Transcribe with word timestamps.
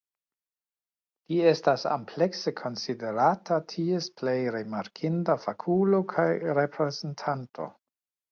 Li 1.31 1.35
estas 1.49 1.83
amplekse 1.95 2.53
konsiderata 2.61 3.59
ties 3.73 4.09
plej 4.21 4.35
rimarkinda 4.55 5.37
fakulo 5.45 5.99
kaj 6.15 6.29
reprezentanto. 6.61 7.69